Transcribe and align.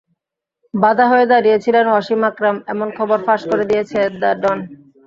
বাধা 0.73 1.05
হয়ে 1.11 1.25
দাঁড়িয়েছিলেন 1.31 1.85
ওয়াসিম 1.89 2.21
আকরাম, 2.29 2.55
এমন 2.73 2.87
খবর 2.97 3.17
ফাঁস 3.25 3.41
করে 3.51 3.63
দিয়েছে 3.71 3.99
দ্য 4.21 4.31
ডন। 4.41 4.57